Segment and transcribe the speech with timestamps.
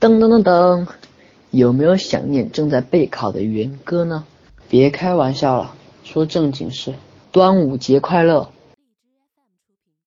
[0.00, 0.86] 噔噔噔噔，
[1.50, 4.24] 有没有想念正在备考的元哥呢？
[4.70, 6.94] 别开玩笑了，说正经事。
[7.30, 8.48] 端午节快乐！